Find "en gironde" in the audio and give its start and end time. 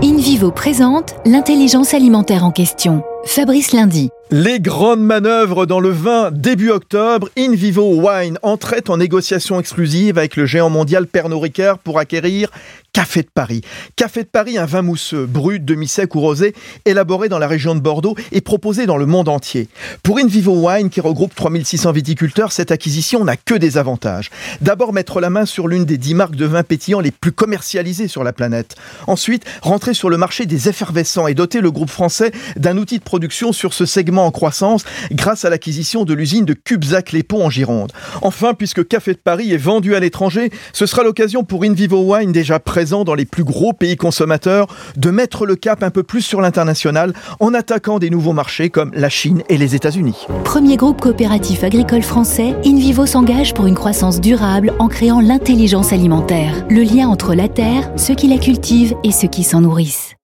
37.44-37.92